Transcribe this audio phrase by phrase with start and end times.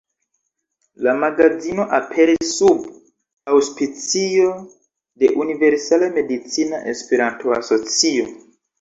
[1.07, 2.89] La magazino aperis sub
[3.53, 8.31] aŭspicio de Universala Medicina Esperanto-Asocio.